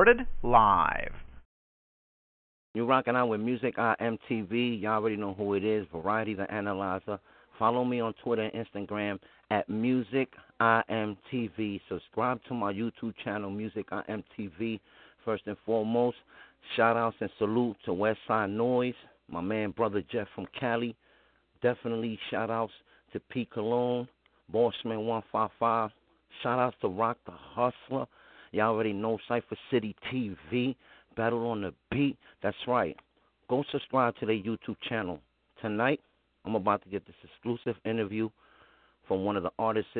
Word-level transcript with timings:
Recorded 0.00 0.26
live. 0.42 1.12
You're 2.72 2.86
rocking 2.86 3.16
out 3.16 3.26
with 3.26 3.42
Music 3.42 3.76
IMTV. 3.76 4.80
Y'all 4.80 4.92
already 4.94 5.16
know 5.16 5.34
who 5.34 5.52
it 5.52 5.62
is. 5.62 5.86
Variety 5.92 6.32
the 6.32 6.50
Analyzer. 6.50 7.18
Follow 7.58 7.84
me 7.84 8.00
on 8.00 8.14
Twitter 8.24 8.48
and 8.50 8.66
Instagram 8.66 9.18
at 9.50 9.68
Music 9.68 10.30
IMTV. 10.58 11.82
Subscribe 11.90 12.40
to 12.48 12.54
my 12.54 12.72
YouTube 12.72 13.12
channel, 13.22 13.50
Music 13.50 13.90
IMTV. 13.90 14.80
First 15.22 15.42
and 15.44 15.56
foremost, 15.66 16.16
shout 16.78 16.96
outs 16.96 17.16
and 17.20 17.28
salute 17.36 17.76
to 17.84 17.90
Westside 17.90 18.48
Noise, 18.48 18.94
my 19.28 19.42
man 19.42 19.70
brother 19.72 20.02
Jeff 20.10 20.28
from 20.34 20.46
Cali. 20.58 20.96
Definitely 21.60 22.18
shout 22.30 22.48
outs 22.48 22.72
to 23.12 23.20
Pete 23.30 23.50
Cologne, 23.50 24.08
Bossman 24.50 25.04
155. 25.04 25.90
Shout 26.42 26.58
outs 26.58 26.76
to 26.80 26.88
Rock 26.88 27.18
the 27.26 27.32
Hustler. 27.34 28.06
Y'all 28.52 28.74
already 28.74 28.92
know 28.92 29.18
Cypher 29.28 29.56
City 29.70 29.94
TV. 30.12 30.74
Battle 31.16 31.46
on 31.48 31.62
the 31.62 31.72
Beat. 31.90 32.16
That's 32.42 32.56
right. 32.66 32.96
Go 33.48 33.64
subscribe 33.70 34.16
to 34.18 34.26
their 34.26 34.36
YouTube 34.36 34.76
channel. 34.88 35.20
Tonight, 35.60 36.00
I'm 36.44 36.54
about 36.54 36.82
to 36.82 36.88
get 36.88 37.06
this 37.06 37.16
exclusive 37.24 37.76
interview 37.84 38.28
from 39.06 39.24
one 39.24 39.36
of 39.36 39.42
the 39.42 39.50
artists 39.58 39.90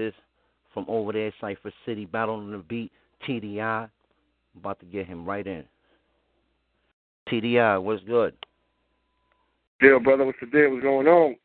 from 0.72 0.84
over 0.88 1.12
there, 1.12 1.32
Cypher 1.40 1.72
City, 1.84 2.06
Battle 2.06 2.36
on 2.36 2.52
the 2.52 2.58
Beat, 2.58 2.92
TDI. 3.28 3.88
about 4.56 4.78
to 4.80 4.86
get 4.86 5.06
him 5.06 5.24
right 5.24 5.46
in. 5.46 5.64
TDI, 7.28 7.82
what's 7.82 8.02
good? 8.04 8.34
Yeah, 9.82 9.98
brother, 9.98 10.24
what's 10.24 10.38
the 10.40 10.46
deal? 10.46 10.70
What's 10.70 10.82
going 10.82 11.06
on? 11.06 11.36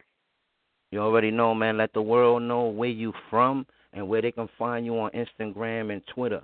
You 0.91 0.99
already 0.99 1.31
know, 1.31 1.53
man. 1.53 1.77
Let 1.77 1.93
the 1.93 2.01
world 2.01 2.43
know 2.43 2.65
where 2.65 2.89
you 2.89 3.13
from 3.29 3.65
and 3.93 4.07
where 4.07 4.21
they 4.21 4.31
can 4.31 4.49
find 4.57 4.85
you 4.85 4.97
on 4.99 5.11
Instagram 5.11 5.91
and 5.91 6.01
Twitter. 6.13 6.41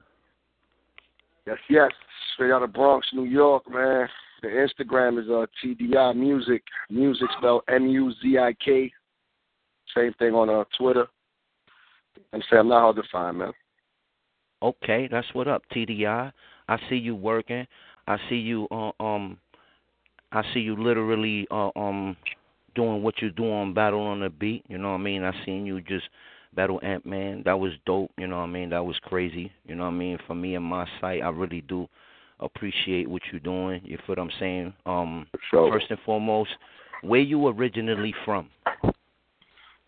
Yes, 1.48 1.58
yes. 1.70 1.92
Straight 2.34 2.52
out 2.52 2.64
of 2.64 2.74
Bronx, 2.74 3.08
New 3.14 3.24
York, 3.24 3.64
man. 3.70 4.08
The 4.42 4.48
Instagram 4.48 5.22
is 5.22 5.30
uh, 5.30 5.46
TDI 5.64 6.16
Music. 6.16 6.64
Music 6.90 7.28
spelled 7.38 7.64
M 7.68 7.88
U 7.88 8.12
Z 8.22 8.38
I 8.38 8.54
K. 8.64 8.92
Same 9.96 10.14
thing 10.14 10.34
on 10.34 10.50
uh, 10.50 10.64
Twitter. 10.78 11.06
And 12.34 12.44
say 12.50 12.58
I'm 12.58 12.70
not 12.70 12.82
hard 12.82 12.96
to 12.98 13.04
find, 13.12 13.40
man. 13.40 13.52
Okay, 14.64 15.08
that's 15.12 15.28
what 15.34 15.48
up, 15.48 15.64
TDI. 15.76 16.32
I 16.68 16.78
see 16.90 16.96
you 16.96 17.16
working. 17.16 17.66
I 18.08 18.18
see 18.30 18.36
you 18.36 18.68
uh, 18.72 18.92
um 19.04 19.38
I 20.32 20.44
see 20.54 20.60
you 20.60 20.82
literally 20.82 21.48
uh, 21.52 21.70
um 21.76 22.16
doing 22.76 23.04
what 23.04 23.16
you're 23.22 23.32
doing, 23.32 23.74
Battle 23.74 24.02
on 24.02 24.22
the 24.22 24.30
Beat, 24.30 24.64
you 24.68 24.78
know 24.78 24.92
what 24.92 25.00
I 25.00 25.04
mean? 25.04 25.24
I 25.24 25.34
seen 25.46 25.66
you 25.66 25.82
just 25.82 26.06
Battle 26.56 26.80
Ant 26.84 27.06
Man. 27.06 27.44
That 27.46 27.60
was 27.60 27.72
dope, 27.86 28.12
you 28.18 28.28
know 28.28 28.38
what 28.38 28.44
I 28.44 28.48
mean? 28.48 28.70
That 28.70 28.86
was 28.86 28.98
crazy. 29.04 29.52
You 29.66 29.76
know 29.76 29.84
what 29.84 29.92
I 29.92 29.98
mean? 29.98 30.18
For 30.28 30.36
me 30.36 30.56
and 30.56 30.66
my 30.66 30.88
site, 31.00 31.22
I 31.22 31.30
really 31.30 31.62
do 31.62 31.88
appreciate 32.40 33.10
what 33.10 33.22
you're 33.32 33.40
doing. 33.40 33.82
You 33.84 33.98
feel 33.98 34.16
what 34.16 34.20
I'm 34.20 34.32
saying? 34.40 34.74
Um 34.86 35.28
sure. 35.50 35.72
first 35.72 35.88
and 35.90 36.00
foremost, 36.06 36.52
where 37.02 37.22
you 37.22 37.48
originally 37.48 38.14
from? 38.26 38.50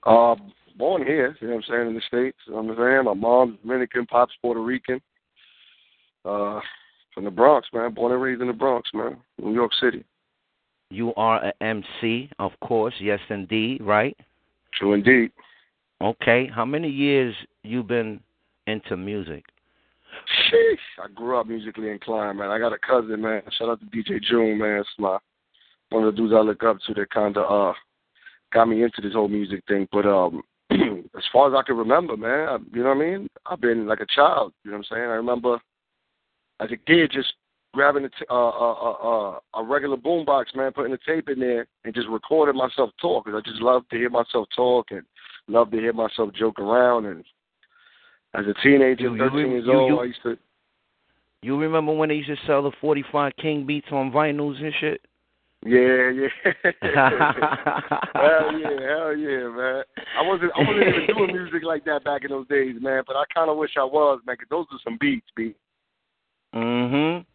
Uh 0.05 0.35
born 0.77 1.05
here, 1.05 1.37
you 1.39 1.47
know 1.47 1.55
what 1.55 1.65
I'm 1.65 1.71
saying, 1.71 1.87
in 1.87 1.95
the 1.95 2.01
States. 2.07 2.37
You 2.47 2.53
know 2.53 2.61
what 2.61 2.77
I'm 2.77 2.77
saying? 2.77 3.05
My 3.05 3.13
mom's 3.13 3.59
Dominican, 3.61 4.05
pop's 4.05 4.33
Puerto 4.41 4.61
Rican. 4.61 5.01
Uh 6.25 6.59
from 7.13 7.25
the 7.25 7.31
Bronx, 7.31 7.67
man. 7.73 7.93
Born 7.93 8.11
and 8.11 8.21
raised 8.21 8.41
in 8.41 8.47
the 8.47 8.53
Bronx, 8.53 8.89
man. 8.93 9.17
New 9.37 9.53
York 9.53 9.71
City. 9.79 10.03
You 10.89 11.13
are 11.15 11.43
a 11.43 11.53
MC, 11.63 12.29
of 12.39 12.51
course, 12.61 12.93
yes 12.99 13.19
indeed, 13.29 13.81
right? 13.81 14.15
True 14.73 14.93
indeed. 14.93 15.31
Okay. 16.01 16.49
How 16.53 16.65
many 16.65 16.89
years 16.89 17.35
you 17.63 17.83
been 17.83 18.19
into 18.67 18.97
music? 18.97 19.45
Sheesh. 20.51 21.03
I 21.03 21.11
grew 21.13 21.39
up 21.39 21.47
musically 21.47 21.89
inclined, 21.89 22.37
man. 22.37 22.49
I 22.49 22.59
got 22.59 22.73
a 22.73 22.77
cousin, 22.77 23.21
man. 23.21 23.41
Shout 23.57 23.69
out 23.69 23.79
to 23.79 23.85
DJ 23.85 24.21
June, 24.21 24.57
man. 24.57 24.79
It's 24.79 24.89
my 24.97 25.17
one 25.89 26.03
of 26.03 26.13
the 26.13 26.17
dudes 26.17 26.33
I 26.35 26.41
look 26.41 26.63
up 26.63 26.77
to 26.87 26.93
that 26.95 27.11
kinda 27.11 27.41
uh 27.41 27.73
got 28.51 28.67
me 28.67 28.83
into 28.83 29.01
this 29.01 29.13
whole 29.13 29.27
music 29.27 29.63
thing. 29.67 29.87
But 29.91 30.05
um 30.05 30.41
as 30.71 31.23
far 31.31 31.47
as 31.47 31.57
I 31.57 31.65
can 31.65 31.77
remember, 31.77 32.17
man, 32.17 32.47
I, 32.49 32.57
you 32.73 32.83
know 32.83 32.89
what 32.89 32.97
I 32.97 33.09
mean? 33.09 33.27
I've 33.45 33.61
been 33.61 33.87
like 33.87 33.99
a 33.99 34.05
child, 34.05 34.53
you 34.63 34.71
know 34.71 34.77
what 34.77 34.87
I'm 34.89 34.95
saying? 34.97 35.09
I 35.09 35.15
remember 35.15 35.59
as 36.59 36.71
a 36.71 36.77
kid 36.77 37.11
just 37.11 37.33
grabbing 37.73 38.05
a, 38.05 38.09
t- 38.09 38.25
uh, 38.29 38.49
uh, 38.49 38.73
uh, 38.73 38.91
uh, 38.91 39.39
a 39.55 39.63
regular 39.63 39.97
boombox, 39.97 40.55
man, 40.55 40.71
putting 40.71 40.91
the 40.91 40.99
tape 41.05 41.27
in 41.29 41.39
there 41.39 41.67
and 41.83 41.93
just 41.93 42.07
recording 42.07 42.55
myself 42.55 42.91
talk 43.01 43.25
because 43.25 43.41
I 43.43 43.49
just 43.49 43.61
love 43.61 43.87
to 43.89 43.97
hear 43.97 44.09
myself 44.09 44.47
talk 44.55 44.87
and 44.91 45.03
love 45.47 45.71
to 45.71 45.77
hear 45.77 45.93
myself 45.93 46.33
joke 46.33 46.59
around. 46.59 47.05
And 47.05 47.23
as 48.33 48.45
a 48.47 48.53
teenager, 48.61 49.03
You- 49.03 49.13
you 49.13 49.17
13 49.17 49.35
re- 49.37 49.49
years 49.51 49.65
you- 49.65 49.73
old, 49.73 49.89
you- 49.89 49.99
I 49.99 50.03
used 50.05 50.21
to. 50.23 50.37
You 51.41 51.57
remember 51.59 51.91
when 51.91 52.09
they 52.09 52.15
used 52.15 52.29
to 52.29 52.37
sell 52.47 52.61
the 52.63 52.71
45 52.79 53.35
King 53.35 53.65
beats 53.65 53.91
on 53.91 54.11
vinyls 54.11 54.61
and 54.63 54.73
shit? 54.75 55.01
Yeah, 55.65 56.09
yeah. 56.09 56.27
hell 58.13 58.59
yeah, 58.59 58.81
hell 58.81 59.15
yeah, 59.15 59.47
man. 59.47 59.83
I 60.17 60.21
wasn't, 60.21 60.51
I 60.55 60.59
wasn't 60.59 60.87
even 60.87 61.07
doing 61.15 61.33
music 61.33 61.63
like 61.63 61.85
that 61.85 62.03
back 62.03 62.23
in 62.23 62.31
those 62.31 62.47
days, 62.47 62.75
man. 62.81 63.03
But 63.07 63.15
I 63.15 63.23
kind 63.33 63.49
of 63.49 63.57
wish 63.57 63.71
I 63.77 63.83
was, 63.83 64.19
man, 64.25 64.35
'cause 64.37 64.47
those 64.49 64.65
are 64.71 64.79
some 64.83 64.97
beats, 64.99 65.27
B. 65.35 65.53
Mhm. 66.53 67.25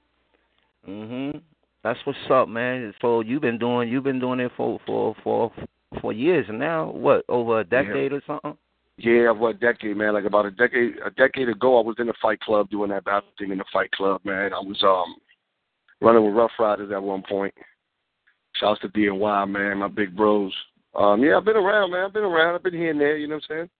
Mhm. 0.86 1.42
That's 1.82 2.04
what's 2.04 2.30
up, 2.30 2.48
man. 2.48 2.94
So 3.00 3.20
you've 3.20 3.42
been 3.42 3.58
doing 3.58 3.88
you've 3.88 4.04
been 4.04 4.20
doing 4.20 4.40
it 4.40 4.52
for 4.56 4.78
for 4.86 5.14
for 5.22 5.52
for 6.00 6.12
years 6.12 6.46
and 6.48 6.58
now. 6.58 6.90
What 6.90 7.24
over 7.28 7.60
a 7.60 7.64
decade 7.64 8.12
or 8.12 8.22
something? 8.26 8.56
Yeah, 8.98 9.30
what 9.30 9.56
a 9.56 9.58
decade, 9.58 9.96
man? 9.96 10.14
Like 10.14 10.24
about 10.24 10.46
a 10.46 10.50
decade, 10.50 10.96
a 11.04 11.10
decade 11.10 11.48
ago, 11.48 11.78
I 11.78 11.82
was 11.82 11.96
in 11.98 12.08
the 12.08 12.14
Fight 12.20 12.40
Club 12.40 12.68
doing 12.68 12.90
that 12.90 13.04
battle 13.04 13.28
thing 13.38 13.52
in 13.52 13.58
the 13.58 13.64
Fight 13.72 13.90
Club, 13.92 14.20
man. 14.24 14.52
I 14.52 14.58
was 14.58 14.82
um 14.82 15.16
running 16.00 16.24
with 16.24 16.34
Ruff 16.34 16.50
Ryders 16.58 16.90
at 16.92 17.02
one 17.02 17.22
point. 17.28 17.54
Shouts 18.54 18.80
to 18.80 18.88
DNY, 18.88 19.48
man, 19.50 19.78
my 19.78 19.88
big 19.88 20.16
bros. 20.16 20.52
Um, 20.94 21.22
yeah, 21.22 21.36
I've 21.36 21.44
been 21.44 21.56
around, 21.56 21.92
man. 21.92 22.06
I've 22.06 22.12
been 22.12 22.24
around. 22.24 22.56
I've 22.56 22.62
been 22.62 22.74
here 22.74 22.90
and 22.90 23.00
there. 23.00 23.16
You 23.16 23.28
know 23.28 23.36
what 23.36 23.44
I'm 23.50 23.56
saying? 23.56 23.70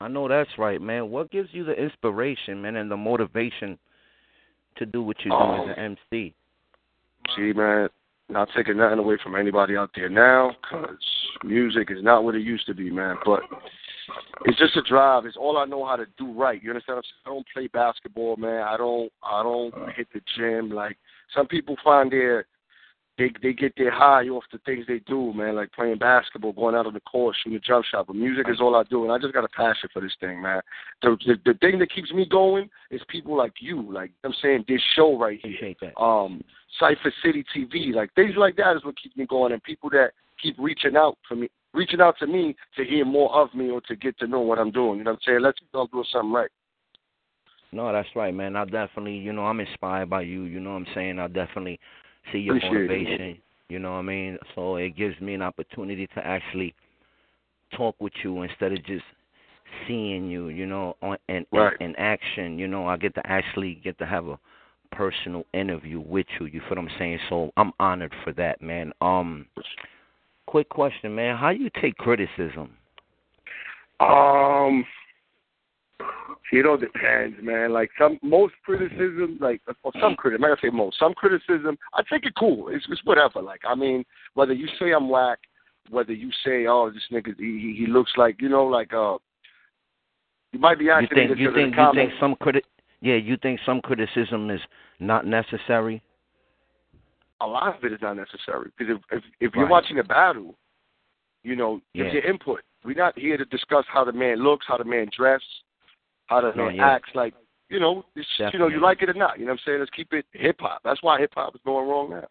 I 0.00 0.08
know 0.08 0.26
that's 0.28 0.50
right, 0.58 0.80
man. 0.80 1.10
What 1.10 1.30
gives 1.30 1.48
you 1.52 1.64
the 1.64 1.72
inspiration, 1.80 2.62
man, 2.62 2.76
and 2.76 2.90
the 2.90 2.96
motivation 2.96 3.78
to 4.76 4.86
do 4.86 5.02
what 5.02 5.16
you 5.24 5.30
do 5.30 5.36
Oh. 5.36 5.62
as 5.70 5.76
an 5.76 5.96
MC? 6.12 6.34
See, 7.36 7.52
man, 7.52 7.88
not 8.28 8.48
taking 8.54 8.76
nothing 8.76 8.98
away 8.98 9.16
from 9.22 9.34
anybody 9.34 9.76
out 9.76 9.90
there 9.94 10.08
now, 10.08 10.54
'cause 10.62 10.98
music 11.42 11.90
is 11.90 12.02
not 12.02 12.24
what 12.24 12.34
it 12.34 12.42
used 12.42 12.66
to 12.66 12.74
be, 12.74 12.90
man. 12.90 13.16
But 13.24 13.42
it's 14.44 14.58
just 14.58 14.76
a 14.76 14.82
drive. 14.82 15.26
It's 15.26 15.36
all 15.36 15.58
I 15.58 15.64
know 15.64 15.84
how 15.84 15.96
to 15.96 16.06
do 16.16 16.32
right. 16.32 16.62
You 16.62 16.70
understand? 16.70 17.04
I 17.24 17.28
don't 17.28 17.46
play 17.52 17.66
basketball, 17.68 18.36
man. 18.36 18.62
I 18.62 18.76
don't. 18.76 19.12
I 19.22 19.42
don't 19.42 19.74
uh-huh. 19.74 19.92
hit 19.96 20.08
the 20.12 20.20
gym. 20.36 20.70
Like 20.70 20.98
some 21.34 21.46
people 21.46 21.76
find 21.82 22.10
their 22.10 22.46
they 23.18 23.32
they 23.42 23.52
get 23.52 23.74
their 23.76 23.90
high 23.90 24.28
off 24.28 24.44
the 24.52 24.58
things 24.64 24.86
they 24.86 25.00
do, 25.00 25.32
man. 25.34 25.56
Like 25.56 25.72
playing 25.72 25.98
basketball, 25.98 26.52
going 26.52 26.74
out 26.74 26.86
on 26.86 26.94
the 26.94 27.00
court, 27.00 27.36
shooting 27.42 27.56
a 27.56 27.60
jump 27.60 27.84
shot. 27.84 28.06
But 28.06 28.16
music 28.16 28.46
is 28.48 28.60
all 28.60 28.76
I 28.76 28.84
do, 28.84 29.02
and 29.02 29.12
I 29.12 29.18
just 29.18 29.34
got 29.34 29.44
a 29.44 29.48
passion 29.48 29.88
for 29.92 30.00
this 30.00 30.16
thing, 30.20 30.40
man. 30.40 30.60
The 31.02 31.16
the, 31.26 31.34
the 31.44 31.58
thing 31.58 31.78
that 31.80 31.92
keeps 31.92 32.12
me 32.12 32.26
going 32.30 32.70
is 32.90 33.00
people 33.08 33.36
like 33.36 33.54
you. 33.60 33.92
Like 33.92 34.12
I'm 34.24 34.34
saying, 34.40 34.64
this 34.68 34.80
show 34.94 35.18
right 35.18 35.40
here 35.42 35.74
um 35.98 36.42
Cypher 36.78 37.12
City 37.24 37.44
TV, 37.54 37.92
like 37.92 38.14
things 38.14 38.34
like 38.36 38.56
that 38.56 38.76
is 38.76 38.84
what 38.84 39.00
keeps 39.00 39.16
me 39.16 39.26
going, 39.26 39.52
and 39.52 39.62
people 39.62 39.90
that 39.90 40.10
keep 40.40 40.56
reaching 40.58 40.96
out 40.96 41.18
for 41.26 41.34
me, 41.34 41.48
reaching 41.74 42.00
out 42.00 42.16
to 42.20 42.26
me 42.26 42.54
to 42.76 42.84
hear 42.84 43.04
more 43.04 43.34
of 43.34 43.52
me 43.54 43.70
or 43.70 43.80
to 43.82 43.96
get 43.96 44.18
to 44.20 44.26
know 44.26 44.40
what 44.40 44.58
I'm 44.58 44.70
doing. 44.70 44.98
You 44.98 45.04
know 45.04 45.12
what 45.12 45.20
I'm 45.26 45.32
saying? 45.32 45.42
Let's 45.42 45.58
know 45.74 45.88
I'm 45.92 46.04
something 46.12 46.32
right. 46.32 46.50
No, 47.70 47.92
that's 47.92 48.08
right, 48.16 48.32
man. 48.32 48.56
I 48.56 48.64
definitely, 48.64 49.16
you 49.16 49.32
know, 49.32 49.44
I'm 49.44 49.60
inspired 49.60 50.08
by 50.08 50.22
you. 50.22 50.44
You 50.44 50.58
know 50.58 50.70
what 50.70 50.76
I'm 50.76 50.86
saying? 50.94 51.18
I 51.18 51.26
definitely 51.26 51.78
see 52.32 52.38
your 52.38 52.56
Appreciate 52.56 52.90
it. 52.90 52.90
motivation. 52.90 53.38
You 53.68 53.78
know 53.78 53.92
what 53.92 53.98
I 53.98 54.02
mean? 54.02 54.38
So 54.54 54.76
it 54.76 54.96
gives 54.96 55.20
me 55.20 55.34
an 55.34 55.42
opportunity 55.42 56.06
to 56.08 56.26
actually 56.26 56.74
talk 57.76 57.94
with 58.00 58.14
you 58.22 58.42
instead 58.42 58.72
of 58.72 58.82
just 58.84 59.04
seeing 59.86 60.30
you. 60.30 60.48
You 60.48 60.66
know, 60.66 60.96
on 61.02 61.18
in, 61.28 61.44
Right. 61.52 61.76
in, 61.80 61.90
in 61.90 61.96
action. 61.96 62.58
You 62.58 62.68
know, 62.68 62.86
I 62.86 62.96
get 62.96 63.14
to 63.16 63.26
actually 63.26 63.74
get 63.84 63.98
to 63.98 64.06
have 64.06 64.26
a 64.26 64.38
personal 64.90 65.44
interview 65.52 66.00
with 66.00 66.26
you. 66.40 66.46
You 66.46 66.60
feel 66.60 66.70
what 66.70 66.78
I'm 66.78 66.90
saying? 66.98 67.18
So 67.28 67.52
I'm 67.56 67.72
honored 67.78 68.14
for 68.24 68.32
that, 68.34 68.62
man. 68.62 68.92
Um, 69.00 69.46
quick 70.46 70.68
question, 70.70 71.14
man. 71.14 71.36
How 71.36 71.50
you 71.50 71.70
take 71.80 71.96
criticism? 71.98 72.70
Um, 74.00 74.84
You 76.52 76.62
know, 76.62 76.76
depends, 76.76 77.36
man. 77.42 77.72
Like 77.72 77.90
some 77.98 78.18
most 78.22 78.54
criticism, 78.64 79.38
like 79.40 79.60
or 79.82 79.92
some 80.00 80.14
criticism, 80.14 80.44
I 80.44 80.48
gotta 80.48 80.60
say 80.62 80.70
most. 80.70 80.98
Some 80.98 81.12
criticism, 81.12 81.76
I 81.92 82.02
take 82.10 82.24
it 82.24 82.34
cool. 82.38 82.68
It's, 82.68 82.86
it's 82.88 83.04
whatever. 83.04 83.42
Like 83.42 83.60
I 83.68 83.74
mean, 83.74 84.04
whether 84.34 84.54
you 84.54 84.66
say 84.78 84.92
I'm 84.92 85.08
whack, 85.08 85.38
whether 85.90 86.12
you 86.12 86.30
say, 86.44 86.66
oh, 86.66 86.90
this 86.90 87.02
nigga, 87.12 87.34
he 87.38 87.76
he 87.78 87.86
looks 87.86 88.12
like, 88.16 88.40
you 88.40 88.48
know, 88.48 88.64
like 88.64 88.92
uh, 88.94 89.18
you 90.52 90.58
might 90.58 90.78
be 90.78 90.88
asking 90.90 91.08
you 91.18 91.26
think 91.26 91.38
you 91.38 91.54
think 91.54 91.76
you 91.76 91.92
think 91.94 92.12
some 92.20 92.34
criti- 92.36 92.62
yeah, 93.00 93.16
you 93.16 93.36
think 93.36 93.60
some 93.66 93.80
criticism 93.80 94.50
is 94.50 94.60
not 95.00 95.26
necessary. 95.26 96.02
A 97.40 97.46
lot 97.46 97.76
of 97.76 97.84
it 97.84 97.92
is 97.92 98.00
not 98.00 98.14
necessary 98.14 98.70
because 98.76 98.96
if 98.96 99.18
if, 99.18 99.24
if 99.40 99.54
you're 99.54 99.68
watching 99.68 99.98
a 99.98 100.04
battle, 100.04 100.54
you 101.42 101.56
know, 101.56 101.80
yeah. 101.92 102.04
it's 102.04 102.14
your 102.14 102.24
input. 102.24 102.60
We're 102.84 102.96
not 102.96 103.18
here 103.18 103.36
to 103.36 103.44
discuss 103.46 103.84
how 103.92 104.04
the 104.04 104.12
man 104.12 104.42
looks, 104.42 104.64
how 104.66 104.78
the 104.78 104.84
man 104.84 105.08
dress, 105.16 105.42
how 106.28 106.52
man 106.54 106.76
yeah. 106.76 106.88
acts. 106.88 107.10
Like, 107.14 107.34
you 107.68 107.80
know, 107.80 108.04
it's, 108.14 108.26
you 108.52 108.58
know, 108.58 108.68
you 108.68 108.80
like 108.80 109.02
it 109.02 109.10
or 109.10 109.14
not. 109.14 109.38
You 109.38 109.46
know 109.46 109.52
what 109.52 109.60
I'm 109.60 109.64
saying? 109.66 109.78
Let's 109.80 109.90
keep 109.90 110.12
it 110.12 110.24
hip 110.32 110.56
hop. 110.60 110.80
That's 110.84 111.02
why 111.02 111.18
hip 111.18 111.32
hop 111.34 111.54
is 111.54 111.60
going 111.64 111.88
wrong 111.88 112.10
now. 112.10 112.26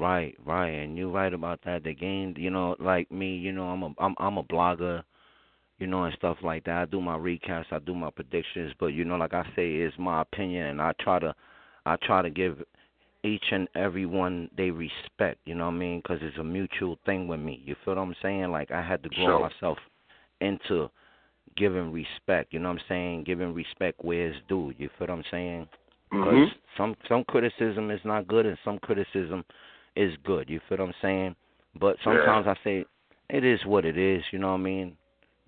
Right, 0.00 0.36
right, 0.46 0.68
and 0.68 0.96
you're 0.96 1.10
right 1.10 1.34
about 1.34 1.58
that. 1.64 1.82
The 1.82 1.92
game, 1.92 2.34
you 2.36 2.50
know, 2.50 2.76
like 2.78 3.10
me, 3.10 3.36
you 3.36 3.50
know, 3.50 3.64
I'm 3.64 3.82
a 3.82 3.92
I'm 3.98 4.14
I'm 4.18 4.38
a 4.38 4.44
blogger, 4.44 5.02
you 5.80 5.88
know, 5.88 6.04
and 6.04 6.14
stuff 6.14 6.36
like 6.42 6.64
that. 6.64 6.76
I 6.76 6.84
do 6.84 7.00
my 7.00 7.16
recasts, 7.16 7.72
I 7.72 7.80
do 7.80 7.96
my 7.96 8.10
predictions, 8.10 8.72
but 8.78 8.88
you 8.88 9.04
know, 9.04 9.16
like 9.16 9.34
I 9.34 9.42
say, 9.56 9.74
it's 9.74 9.98
my 9.98 10.22
opinion, 10.22 10.66
and 10.66 10.80
I 10.80 10.92
try 11.00 11.18
to 11.18 11.34
I 11.84 11.96
try 11.96 12.22
to 12.22 12.30
give 12.30 12.62
each 13.24 13.42
and 13.50 13.66
every 13.74 14.06
one 14.06 14.48
they 14.56 14.70
respect. 14.70 15.40
You 15.46 15.56
know 15.56 15.66
what 15.66 15.74
I 15.74 15.78
mean? 15.78 15.98
Because 15.98 16.20
it's 16.22 16.38
a 16.38 16.44
mutual 16.44 16.96
thing 17.04 17.26
with 17.26 17.40
me. 17.40 17.60
You 17.64 17.74
feel 17.84 17.96
what 17.96 18.02
I'm 18.02 18.14
saying? 18.22 18.52
Like 18.52 18.70
I 18.70 18.82
had 18.82 19.02
to 19.02 19.08
grow 19.08 19.38
sure. 19.38 19.50
myself 19.50 19.78
into 20.40 20.88
giving 21.58 21.92
respect. 21.92 22.52
You 22.52 22.60
know 22.60 22.68
what 22.68 22.80
I'm 22.80 22.84
saying? 22.88 23.24
Giving 23.24 23.52
respect 23.52 24.04
where 24.04 24.28
it's 24.28 24.38
due. 24.48 24.72
You 24.78 24.88
feel 24.98 25.08
what 25.08 25.10
I'm 25.10 25.24
saying? 25.30 25.68
Mm-hmm. 26.12 26.44
some 26.78 26.96
some 27.06 27.22
criticism 27.24 27.90
is 27.90 28.00
not 28.02 28.26
good, 28.26 28.46
and 28.46 28.56
some 28.64 28.78
criticism 28.78 29.44
is 29.94 30.12
good. 30.24 30.48
You 30.48 30.58
feel 30.66 30.78
what 30.78 30.88
I'm 30.88 30.94
saying? 31.02 31.36
But 31.78 31.96
sometimes 32.02 32.46
yeah. 32.46 32.52
I 32.52 32.64
say 32.64 32.84
it 33.28 33.44
is 33.44 33.60
what 33.66 33.84
it 33.84 33.98
is. 33.98 34.22
You 34.32 34.38
know 34.38 34.48
what 34.48 34.60
I 34.60 34.62
mean? 34.62 34.96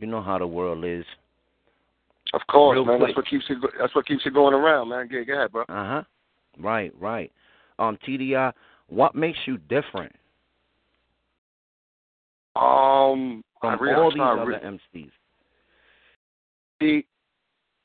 You 0.00 0.06
know 0.06 0.20
how 0.20 0.38
the 0.38 0.46
world 0.46 0.84
is. 0.84 1.04
Of 2.34 2.42
course, 2.50 2.76
Real 2.76 2.84
man. 2.84 2.98
Quick. 2.98 3.08
That's 3.08 3.16
what 3.16 3.26
keeps 3.26 3.44
it. 3.48 3.56
That's 3.80 3.94
what 3.94 4.06
keeps 4.06 4.22
it 4.26 4.34
going 4.34 4.54
around, 4.54 4.90
man. 4.90 5.08
Go, 5.10 5.24
go 5.24 5.32
ahead, 5.32 5.52
bro. 5.52 5.62
Uh 5.62 5.64
huh. 5.68 6.02
Right, 6.58 6.92
right. 7.00 7.32
Um, 7.78 7.96
TDI, 8.06 8.52
what 8.88 9.14
makes 9.14 9.38
you 9.46 9.56
different? 9.56 10.12
Um, 12.56 13.42
from 13.60 13.80
really, 13.80 13.94
all 13.94 14.10
these 14.10 14.20
other 14.22 14.44
really, 14.44 14.60
MCs. 14.94 15.10
See, 16.80 17.06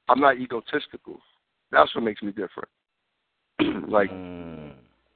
I'm 0.08 0.20
not 0.20 0.38
egotistical. 0.38 1.20
That's 1.72 1.94
what 1.96 2.04
makes 2.04 2.22
me 2.22 2.32
different. 2.32 2.70
like, 3.90 4.12
mm. 4.12 4.72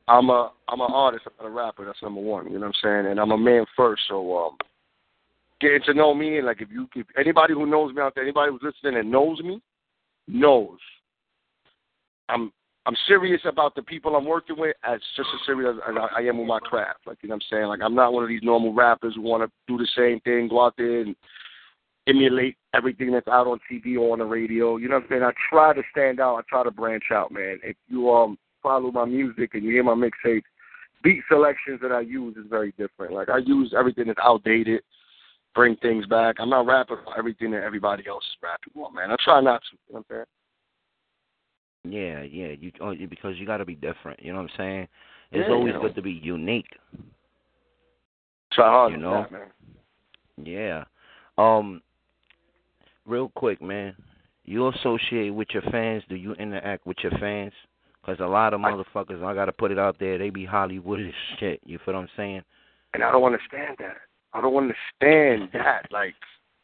I'm 0.07 0.29
a 0.29 0.51
I'm 0.67 0.81
an 0.81 0.91
artist, 0.91 1.25
I'm 1.27 1.45
not 1.45 1.51
a 1.51 1.53
rapper. 1.53 1.85
That's 1.85 2.01
number 2.01 2.21
one. 2.21 2.47
You 2.47 2.53
know 2.53 2.67
what 2.67 2.75
I'm 2.83 3.03
saying? 3.03 3.11
And 3.11 3.19
I'm 3.19 3.31
a 3.31 3.37
man 3.37 3.65
first. 3.77 4.01
So, 4.09 4.37
um, 4.37 4.57
getting 5.61 5.81
to 5.85 5.93
know 5.93 6.13
me 6.13 6.37
and 6.37 6.47
like 6.47 6.61
if 6.61 6.69
you 6.71 6.87
if 6.95 7.05
anybody 7.17 7.53
who 7.53 7.65
knows 7.65 7.93
me 7.93 8.01
out 8.01 8.15
there, 8.15 8.23
anybody 8.23 8.51
who's 8.51 8.61
listening 8.63 8.99
and 8.99 9.11
knows 9.11 9.39
me, 9.41 9.61
knows 10.27 10.79
I'm 12.27 12.51
I'm 12.85 12.95
serious 13.07 13.41
about 13.45 13.75
the 13.75 13.83
people 13.83 14.15
I'm 14.15 14.25
working 14.25 14.57
with 14.57 14.75
as 14.83 14.99
just 15.15 15.29
as 15.33 15.45
serious 15.45 15.75
as 15.87 15.95
I 16.15 16.21
am 16.21 16.39
with 16.39 16.47
my 16.47 16.59
craft. 16.59 16.99
Like 17.05 17.17
you 17.21 17.29
know 17.29 17.35
what 17.35 17.43
I'm 17.51 17.57
saying? 17.57 17.67
Like 17.67 17.81
I'm 17.83 17.95
not 17.95 18.13
one 18.13 18.23
of 18.23 18.29
these 18.29 18.43
normal 18.43 18.73
rappers 18.73 19.13
who 19.15 19.21
want 19.21 19.43
to 19.43 19.51
do 19.67 19.77
the 19.77 19.87
same 19.95 20.19
thing, 20.21 20.47
go 20.47 20.65
out 20.65 20.75
there 20.77 21.01
and 21.01 21.15
emulate 22.07 22.55
everything 22.73 23.11
that's 23.11 23.27
out 23.27 23.47
on 23.47 23.59
TV 23.71 23.97
or 23.97 24.13
on 24.13 24.19
the 24.19 24.25
radio. 24.25 24.77
You 24.77 24.89
know 24.89 24.95
what 24.95 25.03
I'm 25.03 25.09
saying? 25.09 25.23
I 25.23 25.31
try 25.49 25.73
to 25.73 25.81
stand 25.91 26.19
out. 26.19 26.37
I 26.37 26.41
try 26.47 26.63
to 26.63 26.71
branch 26.71 27.05
out, 27.11 27.31
man. 27.31 27.59
If 27.63 27.75
you 27.87 28.11
um 28.11 28.37
follow 28.61 28.91
my 28.91 29.05
music 29.05 29.51
and 29.53 29.63
you 29.63 29.71
hear 29.71 29.83
my 29.83 29.93
mixtapes, 29.93 30.43
beat 31.03 31.21
selections 31.29 31.79
that 31.81 31.91
I 31.91 32.01
use 32.01 32.35
is 32.37 32.45
very 32.49 32.73
different. 32.77 33.13
Like 33.13 33.29
I 33.29 33.37
use 33.39 33.73
everything 33.77 34.07
that's 34.07 34.19
outdated, 34.23 34.81
bring 35.55 35.75
things 35.77 36.05
back. 36.05 36.35
I'm 36.39 36.49
not 36.49 36.65
rapping 36.65 36.97
about 37.01 37.17
everything 37.17 37.51
that 37.51 37.63
everybody 37.63 38.03
else 38.07 38.23
is 38.23 38.37
rapping 38.43 38.81
on, 38.81 38.93
man. 38.93 39.11
I 39.11 39.15
try 39.23 39.41
not 39.41 39.61
to. 39.61 39.77
You 39.87 39.93
know 39.95 40.05
what 40.07 40.15
I'm 40.15 40.15
saying? 40.15 40.25
Yeah, 41.85 42.23
yeah. 42.23 42.55
You 42.59 42.71
oh, 42.81 42.93
because 43.09 43.37
you 43.37 43.45
got 43.45 43.57
to 43.57 43.65
be 43.65 43.75
different. 43.75 44.21
You 44.21 44.33
know 44.33 44.41
what 44.41 44.51
I'm 44.51 44.57
saying? 44.57 44.87
It's 45.31 45.45
yeah, 45.47 45.53
always 45.53 45.67
you 45.67 45.73
know. 45.73 45.81
good 45.81 45.95
to 45.95 46.01
be 46.01 46.11
unique. 46.11 46.67
Try 48.51 48.67
hard, 48.67 48.91
you 48.91 48.97
know. 48.97 49.23
That, 49.23 49.31
man. 49.31 49.47
Yeah. 50.43 50.83
Um. 51.37 51.81
Real 53.09 53.31
quick, 53.35 53.59
man. 53.59 53.95
You 54.45 54.69
associate 54.69 55.31
with 55.31 55.47
your 55.51 55.63
fans? 55.63 56.03
Do 56.09 56.15
you 56.15 56.33
interact 56.33 56.85
with 56.85 56.97
your 57.01 57.11
fans? 57.19 57.53
Because 57.99 58.19
a 58.19 58.27
lot 58.27 58.53
of 58.53 58.61
motherfuckers, 58.61 59.23
I, 59.23 59.31
I 59.31 59.33
got 59.33 59.45
to 59.45 59.51
put 59.51 59.71
it 59.71 59.79
out 59.79 59.97
there, 59.99 60.19
they 60.19 60.29
be 60.29 60.45
Hollywood 60.45 60.99
as 61.01 61.13
shit. 61.39 61.59
You 61.65 61.79
feel 61.83 61.95
what 61.95 62.01
I'm 62.01 62.09
saying? 62.15 62.43
And 62.93 63.03
I 63.03 63.11
don't 63.11 63.23
understand 63.23 63.77
that. 63.79 63.97
I 64.33 64.41
don't 64.41 64.55
understand 64.55 65.49
that. 65.53 65.87
Like, 65.91 66.13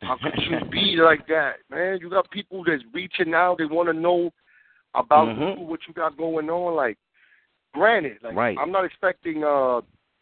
how 0.01 0.17
could 0.21 0.33
you 0.37 0.69
be 0.69 0.97
like 0.97 1.27
that, 1.27 1.55
man? 1.71 1.97
You 1.99 2.11
got 2.11 2.29
people 2.29 2.63
that's 2.63 2.83
reaching 2.93 3.33
out. 3.33 3.57
They 3.57 3.65
want 3.65 3.89
to 3.89 3.93
know 3.93 4.31
about 4.93 5.29
mm-hmm. 5.29 5.61
you, 5.61 5.67
what 5.67 5.79
you 5.87 5.95
got 5.95 6.15
going 6.15 6.49
on. 6.51 6.75
Like, 6.75 6.97
granted, 7.73 8.17
like 8.23 8.35
right. 8.35 8.57
I'm 8.61 8.71
not 8.71 8.85
expecting, 8.85 9.43
uh, 9.43 9.81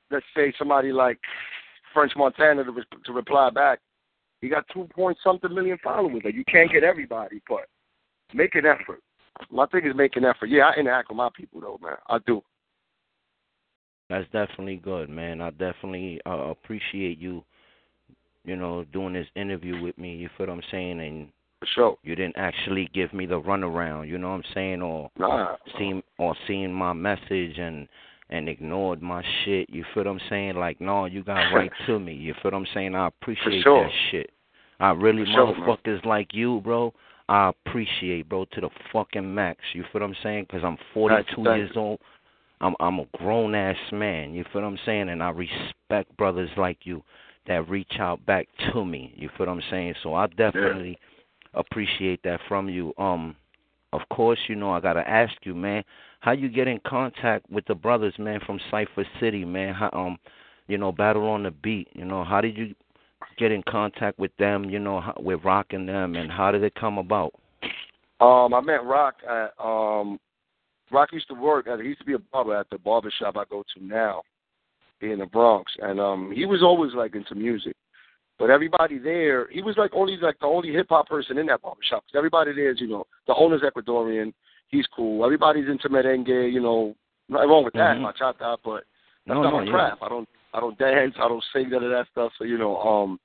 let's 0.10 0.26
say 0.34 0.54
somebody 0.58 0.94
like 0.94 1.20
French 1.94 2.14
Montana 2.16 2.64
to, 2.64 2.72
re- 2.72 2.84
to 3.06 3.12
reply 3.12 3.50
back. 3.50 3.80
He 4.44 4.50
got 4.50 4.66
two 4.74 4.90
point 4.94 5.18
something 5.24 5.56
million 5.56 5.78
followers. 5.82 6.22
Like, 6.26 6.36
you 6.36 6.44
can't 6.52 6.70
get 6.70 6.84
everybody, 6.84 7.42
but 7.48 7.62
make 8.34 8.56
an 8.56 8.66
effort. 8.66 9.00
My 9.50 9.66
thing 9.68 9.86
is 9.86 9.96
make 9.96 10.18
an 10.18 10.26
effort. 10.26 10.48
Yeah, 10.48 10.64
I 10.76 10.78
interact 10.78 11.08
with 11.08 11.16
my 11.16 11.30
people 11.34 11.62
though, 11.62 11.80
man. 11.82 11.96
I 12.10 12.18
do. 12.28 12.42
That's 14.10 14.26
definitely 14.34 14.76
good, 14.84 15.10
man. 15.10 15.40
I 15.40 15.52
definitely 15.52 16.20
uh, 16.26 16.50
appreciate 16.50 17.20
you, 17.20 17.42
you 18.44 18.58
know, 18.58 18.84
doing 18.92 19.14
this 19.14 19.28
interview 19.38 19.82
with 19.82 19.98
me. 19.98 20.14
You 20.14 20.30
feel 20.38 20.48
what 20.48 20.54
I'm 20.54 20.62
saying? 20.70 21.00
And 21.00 21.30
For 21.62 21.68
sure. 21.74 21.98
you 22.04 22.14
didn't 22.14 22.36
actually 22.36 22.90
give 22.94 23.14
me 23.14 23.26
the 23.26 23.40
runaround. 23.40 24.10
You 24.10 24.18
know 24.18 24.32
what 24.32 24.36
I'm 24.36 24.54
saying? 24.54 24.82
Or 24.82 25.10
Nah. 25.18 25.56
seeing 25.78 26.04
or 26.20 26.36
seeing 26.48 26.74
my 26.74 26.92
message 26.92 27.58
and 27.58 27.88
and 28.30 28.50
ignored 28.50 29.02
my 29.02 29.24
shit. 29.44 29.70
You 29.70 29.84
feel 29.94 30.06
what 30.06 30.12
I'm 30.12 30.22
saying? 30.30 30.56
Like, 30.56 30.80
no, 30.82 31.06
you 31.06 31.24
got 31.24 31.36
right 31.54 31.72
to 31.88 32.00
me. 32.00 32.14
You 32.14 32.34
feel 32.42 32.52
what 32.52 32.56
I'm 32.56 32.68
saying? 32.74 32.96
I 32.96 33.08
appreciate 33.08 33.64
sure. 33.64 33.84
that 33.84 33.92
shit. 34.12 34.32
I 34.80 34.92
really 34.92 35.26
For 35.26 35.32
sure, 35.32 35.58
man. 35.58 35.68
motherfuckers 35.68 36.06
like 36.06 36.34
you, 36.34 36.62
bro. 36.62 36.94
I 37.30 37.50
appreciate, 37.50 38.28
bro, 38.28 38.46
to 38.52 38.62
the 38.62 38.70
fucking 38.92 39.34
max. 39.34 39.60
You 39.74 39.84
feel 39.92 40.02
what 40.02 40.04
I'm 40.04 40.16
saying? 40.22 40.46
Because 40.48 40.64
I'm 40.64 40.78
42 40.94 41.16
Thank 41.16 41.38
you, 41.38 41.44
thank 41.44 41.58
years 41.58 41.72
old. 41.76 42.00
I'm 42.62 42.76
I'm 42.80 43.00
a 43.00 43.06
grown 43.18 43.56
ass 43.56 43.78
man. 43.92 44.34
You 44.34 44.44
feel 44.52 44.62
what 44.62 44.68
I'm 44.68 44.80
saying? 44.86 45.10
And 45.10 45.22
I 45.22 45.30
respect 45.30 46.16
brothers 46.18 46.50
like 46.58 46.80
you 46.84 47.04
that 47.48 47.68
reach 47.70 47.94
out 48.00 48.26
back 48.26 48.48
to 48.72 48.86
me. 48.86 49.14
You 49.18 49.30
feel 49.38 49.48
what 49.48 49.54
I'm 49.54 49.62
saying? 49.70 49.96
So 50.02 50.14
I 50.16 50.28
definitely 50.28 50.98
appreciate 51.54 52.22
that 52.24 52.40
from 52.48 52.70
you. 52.70 52.94
Um, 52.98 53.36
of 53.92 54.02
course, 54.10 54.40
you 54.48 54.56
know 54.56 54.72
I 54.72 54.80
gotta 54.80 55.08
ask 55.08 55.34
you, 55.44 55.54
man, 55.54 55.84
how 56.24 56.32
you 56.32 56.48
get 56.48 56.70
in 56.70 56.80
contact 56.88 57.50
with 57.52 57.66
the 57.66 57.76
brothers, 57.76 58.14
man, 58.18 58.40
from 58.46 58.58
Cypher 58.72 59.06
City, 59.20 59.44
man? 59.44 59.74
How, 59.74 59.90
um, 59.92 60.18
you 60.68 60.78
know, 60.78 60.94
Battle 60.94 61.28
on 61.28 61.44
the 61.44 61.52
Beat. 61.52 61.90
You 61.92 62.06
know, 62.06 62.24
how 62.24 62.40
did 62.40 62.58
you 62.58 62.74
get 63.38 63.52
in 63.52 63.62
contact 63.68 64.18
with 64.18 64.32
them? 64.40 64.70
You 64.70 64.80
know, 64.80 65.02
how, 65.02 65.16
with 65.20 65.42
rocking 65.44 65.86
them, 65.86 66.16
and 66.16 66.32
how 66.32 66.50
did 66.52 66.64
it 66.64 66.76
come 66.76 66.98
about? 66.98 67.34
Um, 68.22 68.54
I 68.54 68.62
met 68.62 68.86
Rock 68.86 69.16
at 69.30 69.52
um 69.62 70.18
Rock 70.92 71.10
used 71.12 71.28
to 71.28 71.34
work 71.34 71.68
at 71.68 71.82
he 71.82 71.88
used 71.88 72.00
to 72.00 72.06
be 72.06 72.14
a 72.14 72.20
barber 72.20 72.56
at 72.56 72.70
the 72.70 72.78
barber 72.78 73.12
shop 73.20 73.36
I 73.36 73.44
go 73.50 73.64
to 73.76 73.84
now 73.84 74.22
in 75.02 75.20
the 75.20 75.26
Bronx 75.26 75.74
and 75.82 76.00
um 76.00 76.32
he 76.34 76.46
was 76.46 76.64
always 76.64 76.94
like 76.94 77.16
into 77.16 77.36
music. 77.36 77.76
But 78.40 78.50
everybody 78.50 78.98
there, 78.98 79.50
he 79.50 79.62
was 79.62 79.76
like 79.78 79.92
only 79.94 80.16
like 80.22 80.40
the 80.40 80.46
only 80.46 80.72
hip 80.72 80.88
hop 80.90 81.10
person 81.10 81.38
in 81.38 81.48
that 81.48 81.62
barber 81.62 81.82
shop. 81.90 82.04
Cause 82.04 82.18
everybody 82.18 82.54
there 82.54 82.72
is, 82.72 82.80
you 82.80 82.88
know, 82.88 83.06
the 83.28 83.36
owner's 83.36 83.62
Ecuadorian, 83.62 84.34
he's 84.74 84.88
cool. 84.88 85.24
Everybody's 85.24 85.70
into 85.70 85.88
merengue, 85.88 86.52
you 86.52 86.60
know, 86.60 86.96
nothing 87.30 87.50
wrong 87.50 87.64
with 87.64 87.74
that, 87.76 87.98
Mhm. 87.98 88.04
bachata, 88.04 88.58
but 88.64 88.84
that's 89.26 89.36
No, 89.38 89.44
not 89.44 89.52
no, 89.52 89.58
my 89.60 89.64
yeah. 89.64 89.72
craft. 89.72 90.04
I 90.04 90.10
don't 90.10 90.28
I 90.56 90.60
don't 90.60 90.78
dance, 90.78 91.16
I 91.18 91.28
don't 91.28 91.44
sing 91.52 91.70
none 91.70 91.84
of 91.84 91.90
that 91.90 92.08
stuff. 92.12 92.32
So, 92.38 92.44
you 92.44 92.58
know, 92.58 92.78
um 92.78 93.20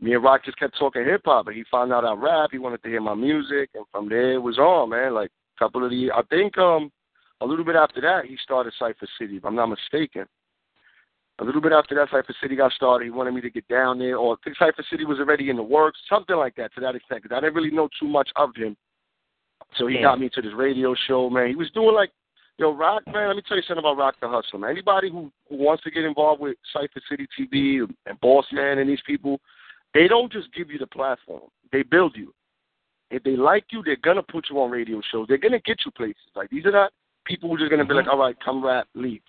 me 0.00 0.14
and 0.14 0.22
Rock 0.22 0.44
just 0.44 0.58
kept 0.58 0.78
talking 0.78 1.04
hip 1.04 1.22
hop 1.24 1.48
and 1.48 1.56
he 1.56 1.64
found 1.64 1.92
out 1.92 2.04
I 2.04 2.12
rap, 2.14 2.50
he 2.52 2.58
wanted 2.58 2.82
to 2.84 2.88
hear 2.88 3.00
my 3.00 3.14
music 3.14 3.70
and 3.74 3.84
from 3.90 4.08
there 4.08 4.32
it 4.34 4.42
was 4.42 4.58
on, 4.58 4.90
man. 4.90 5.12
Like 5.14 5.30
a 5.56 5.58
couple 5.58 5.84
of 5.84 5.90
the 5.90 6.10
I 6.12 6.22
think 6.30 6.56
um 6.58 6.92
a 7.40 7.46
little 7.46 7.64
bit 7.64 7.76
after 7.76 8.00
that 8.02 8.24
he 8.26 8.36
started 8.36 8.72
Cypher 8.78 9.08
City, 9.18 9.36
if 9.36 9.44
I'm 9.44 9.56
not 9.56 9.66
mistaken. 9.66 10.26
A 11.40 11.44
little 11.44 11.60
bit 11.60 11.72
after 11.72 11.94
that 11.94 12.10
Cypher 12.10 12.34
City 12.40 12.56
got 12.56 12.72
started, 12.72 13.04
he 13.04 13.10
wanted 13.10 13.32
me 13.32 13.40
to 13.42 13.50
get 13.50 13.66
down 13.68 13.98
there 13.98 14.16
or 14.16 14.34
I 14.34 14.36
think 14.42 14.56
Cypher 14.56 14.84
City 14.90 15.04
was 15.04 15.18
already 15.18 15.50
in 15.50 15.56
the 15.56 15.62
works, 15.62 16.00
something 16.08 16.36
like 16.36 16.54
that 16.56 16.74
to 16.74 16.80
that 16.80 16.96
extent, 16.96 17.22
because 17.22 17.36
I 17.36 17.40
didn't 17.40 17.54
really 17.54 17.70
know 17.70 17.88
too 18.00 18.08
much 18.08 18.30
of 18.36 18.54
him. 18.56 18.76
So 19.76 19.86
he 19.86 19.96
Yeah. 19.96 20.02
got 20.02 20.20
me 20.20 20.28
to 20.30 20.42
this 20.42 20.54
radio 20.54 20.94
show, 20.94 21.28
man. 21.30 21.48
He 21.48 21.56
was 21.56 21.70
doing 21.70 21.94
like 21.94 22.10
Yo, 22.60 22.72
Rock, 22.72 23.04
man, 23.12 23.28
let 23.28 23.36
me 23.36 23.42
tell 23.46 23.56
you 23.56 23.62
something 23.62 23.84
about 23.84 23.96
Rock 23.96 24.16
the 24.20 24.28
Hustler, 24.28 24.58
man. 24.58 24.70
Anybody 24.70 25.10
who, 25.10 25.30
who 25.48 25.56
wants 25.56 25.84
to 25.84 25.92
get 25.92 26.04
involved 26.04 26.40
with 26.40 26.56
Cypher 26.72 27.00
City 27.08 27.24
TV 27.38 27.88
and 28.06 28.20
Boss 28.20 28.46
Man 28.50 28.78
and 28.78 28.90
these 28.90 29.00
people, 29.06 29.40
they 29.94 30.08
don't 30.08 30.32
just 30.32 30.52
give 30.52 30.68
you 30.68 30.76
the 30.76 30.86
platform; 30.88 31.42
they 31.70 31.84
build 31.84 32.16
you. 32.16 32.34
If 33.12 33.22
they 33.22 33.36
like 33.36 33.66
you, 33.70 33.82
they're 33.84 33.94
gonna 33.96 34.24
put 34.24 34.50
you 34.50 34.60
on 34.60 34.72
radio 34.72 35.00
shows. 35.12 35.28
They're 35.28 35.38
gonna 35.38 35.60
get 35.60 35.84
you 35.86 35.92
places. 35.92 36.20
Like 36.34 36.50
these 36.50 36.66
are 36.66 36.72
not 36.72 36.92
people 37.24 37.48
who 37.48 37.54
are 37.54 37.58
just 37.58 37.70
gonna 37.70 37.84
be 37.84 37.94
like, 37.94 38.06
Mhm. 38.06 38.10
all 38.12 38.18
right, 38.18 38.38
come 38.40 38.64
rap, 38.64 38.88
leave. 38.94 39.22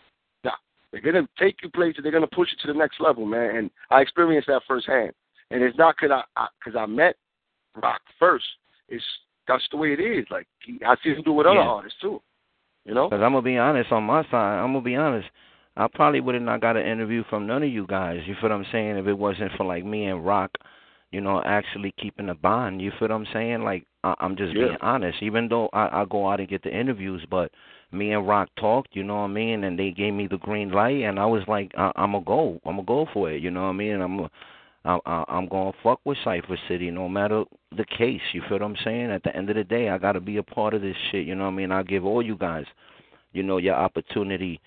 Nah, 0.43 0.55
they're 0.91 0.99
gonna 1.01 1.29
take 1.37 1.61
you 1.61 1.69
places. 1.69 2.01
They're 2.01 2.11
gonna 2.11 2.25
push 2.25 2.51
you 2.51 2.57
to 2.57 2.67
the 2.67 2.73
next 2.73 2.99
level, 2.99 3.27
man. 3.27 3.55
And 3.57 3.71
I 3.91 4.01
experienced 4.01 4.47
that 4.47 4.63
firsthand. 4.63 5.13
And 5.51 5.61
it's 5.61 5.77
not 5.77 5.95
because 5.97 6.11
I, 6.11 6.23
I 6.35 6.47
cause 6.63 6.75
I 6.75 6.87
met 6.87 7.15
Rock 7.75 8.01
first. 8.17 8.45
It's 8.87 9.05
that's 9.49 9.67
the 9.71 9.77
way 9.77 9.93
it 9.93 9.99
is. 9.99 10.25
Like 10.31 10.47
he, 10.65 10.79
I 10.85 10.95
see 11.03 11.09
him 11.09 11.23
do 11.23 11.33
with 11.33 11.47
other 11.47 11.57
Yeah. 11.59 11.67
artists 11.67 11.99
too. 12.01 12.21
You 12.85 12.93
know? 12.93 13.09
Because 13.09 13.21
I'm 13.21 13.33
gonna 13.33 13.41
be 13.41 13.57
honest 13.57 13.91
on 13.91 14.03
my 14.03 14.23
side. 14.23 14.59
I'm 14.59 14.71
gonna 14.73 14.81
be 14.81 14.95
honest. 14.95 15.27
I 15.75 15.87
probably 15.93 16.21
would 16.21 16.35
have 16.35 16.43
not 16.43 16.61
got 16.61 16.77
an 16.77 16.85
interview 16.85 17.23
from 17.29 17.47
none 17.47 17.63
of 17.63 17.69
you 17.69 17.85
guys. 17.87 18.21
You 18.25 18.35
feel 18.35 18.49
what 18.49 18.55
I'm 18.55 18.65
saying? 18.71 18.97
If 18.97 19.07
it 19.07 19.17
wasn't 19.17 19.51
for 19.57 19.65
like 19.65 19.85
me 19.85 20.05
and 20.07 20.25
Rock, 20.25 20.51
you 21.11 21.21
know, 21.21 21.41
actually 21.45 21.93
keeping 21.99 22.29
a 22.29 22.35
bond. 22.35 22.81
You 22.81 22.91
feel 22.91 23.07
what 23.09 23.11
I'm 23.11 23.27
saying? 23.33 23.63
Like 23.63 23.85
I, 24.03 24.13
I'm 24.19 24.35
just 24.35 24.55
Yeah. 24.55 24.65
being 24.65 24.77
honest. 24.81 25.21
Even 25.21 25.47
though 25.47 25.69
I, 25.73 26.01
I 26.01 26.05
go 26.09 26.29
out 26.29 26.39
and 26.39 26.49
get 26.49 26.63
the 26.63 26.75
interviews, 26.75 27.25
but 27.29 27.51
me 27.91 28.11
and 28.13 28.27
Rock 28.27 28.49
talked. 28.59 28.95
You 28.95 29.03
know 29.03 29.15
what 29.15 29.21
I 29.21 29.27
mean? 29.27 29.63
And 29.63 29.77
they 29.77 29.91
gave 29.91 30.13
me 30.13 30.27
the 30.27 30.37
green 30.37 30.71
light, 30.71 31.01
and 31.03 31.19
I 31.19 31.25
was 31.25 31.43
like, 31.47 31.71
I, 31.77 31.91
I'm 31.95 32.11
gonna 32.11 32.25
go. 32.25 32.59
I'm 32.65 32.75
gonna 32.75 32.83
go 32.83 33.07
for 33.13 33.31
it. 33.31 33.41
You 33.41 33.51
know 33.51 33.63
what 33.63 33.69
I 33.69 33.73
mean? 33.73 33.93
And 33.93 34.03
I'm. 34.03 34.19
I, 34.21 34.27
I, 34.85 35.23
I'm 35.27 35.47
gonna 35.47 35.73
fuck 35.83 35.99
with 36.05 36.17
Cypher 36.23 36.57
City 36.67 36.89
no 36.91 37.09
matter 37.09 37.43
the 37.75 37.85
case. 37.85 38.21
You 38.33 38.41
feel 38.47 38.59
what 38.59 38.63
I'm 38.63 38.77
saying? 38.83 39.11
At 39.11 39.23
the 39.23 39.35
end 39.35 39.49
of 39.49 39.55
the 39.55 39.63
day, 39.63 39.89
I 39.89 39.97
gotta 39.97 40.19
be 40.21 40.37
a 40.37 40.43
part 40.43 40.73
of 40.73 40.81
this 40.81 40.95
shit. 41.11 41.27
You 41.27 41.35
know 41.35 41.43
what 41.43 41.51
I 41.51 41.55
mean? 41.55 41.71
I 41.71 41.83
give 41.83 42.05
all 42.05 42.21
you 42.21 42.35
guys 42.37 42.65
you 43.33 43.43
know 43.43 43.57
your 43.57 43.75
opportunity 43.75 44.59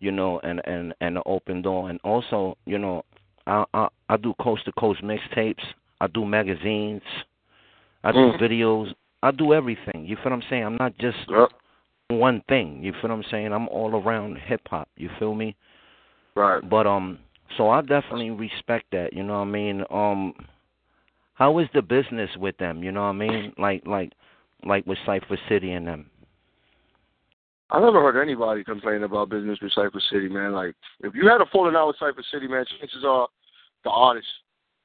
you 0.00 0.10
know 0.10 0.40
and 0.40 0.60
and 0.64 0.94
and 1.00 1.16
an 1.16 1.22
open 1.26 1.62
door 1.62 1.90
and 1.90 2.00
also 2.04 2.56
you 2.64 2.78
know 2.78 3.04
i 3.46 3.64
i 3.74 3.88
i 4.08 4.16
do 4.16 4.34
coast 4.40 4.64
to 4.64 4.72
coast 4.72 5.02
mixtapes 5.02 5.62
i 6.00 6.06
do 6.06 6.24
magazines 6.24 7.02
i 8.04 8.12
do 8.12 8.18
Mm. 8.18 8.40
videos 8.40 8.94
i 9.22 9.30
do 9.30 9.52
everything 9.52 10.04
you 10.06 10.16
feel 10.16 10.24
what 10.24 10.32
i'm 10.32 10.42
saying 10.48 10.64
i'm 10.64 10.76
not 10.76 10.96
just 10.98 11.18
Yep. 11.28 11.48
one 12.08 12.42
thing 12.48 12.82
you 12.82 12.92
feel 12.92 13.10
what 13.10 13.12
i'm 13.12 13.24
saying 13.30 13.52
i'm 13.52 13.68
all 13.68 13.94
around 13.94 14.38
hip 14.38 14.62
hop 14.68 14.88
you 14.96 15.10
feel 15.18 15.34
me 15.34 15.56
Right. 16.34 16.68
but 16.68 16.86
um 16.86 17.18
so 17.56 17.70
i 17.70 17.80
definitely 17.80 18.30
respect 18.30 18.86
that 18.92 19.12
you 19.12 19.22
know 19.22 19.34
what 19.34 19.40
i 19.40 19.44
mean 19.44 19.84
um 19.90 20.34
how 21.34 21.58
is 21.58 21.68
the 21.74 21.82
business 21.82 22.30
with 22.38 22.56
them 22.58 22.82
you 22.82 22.90
know 22.92 23.02
what 23.02 23.08
i 23.08 23.12
mean 23.12 23.52
like 23.58 23.86
like 23.86 24.12
like 24.64 24.86
with 24.86 24.98
Cypher 25.06 25.38
City 25.48 25.72
and 25.72 25.86
them 25.86 26.10
I 27.70 27.80
never 27.80 28.00
heard 28.00 28.20
anybody 28.20 28.62
complain 28.62 29.02
about 29.02 29.30
business 29.30 29.58
with 29.60 29.72
Cypher 29.72 30.00
City, 30.10 30.28
man. 30.28 30.52
Like, 30.52 30.74
if 31.02 31.14
you 31.14 31.28
had 31.28 31.40
a 31.40 31.46
falling 31.50 31.74
out 31.74 31.88
with 31.88 31.96
Cypher 31.98 32.22
City, 32.32 32.46
man, 32.46 32.64
chances 32.78 33.04
are 33.04 33.26
the 33.82 33.90
artist, 33.90 34.28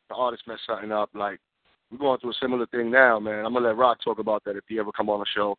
the 0.09 0.15
artist 0.15 0.43
messed 0.47 0.61
something 0.67 0.91
up. 0.91 1.09
Like, 1.13 1.39
we're 1.91 1.99
going 1.99 2.19
through 2.19 2.31
a 2.31 2.41
similar 2.41 2.65
thing 2.67 2.89
now, 2.89 3.19
man. 3.19 3.45
I'm 3.45 3.53
gonna 3.53 3.67
let 3.67 3.77
Rock 3.77 3.99
talk 4.03 4.17
about 4.17 4.43
that 4.45 4.55
if 4.55 4.63
he 4.67 4.79
ever 4.79 4.91
come 4.91 5.09
on 5.09 5.19
the 5.19 5.25
show. 5.35 5.57